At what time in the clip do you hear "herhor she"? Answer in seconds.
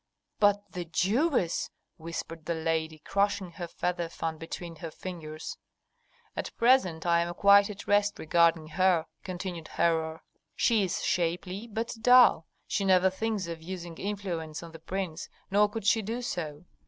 9.67-10.81